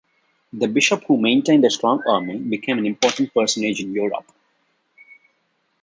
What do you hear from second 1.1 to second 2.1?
maintained a strong